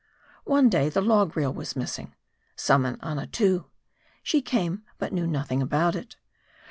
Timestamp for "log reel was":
0.99-1.75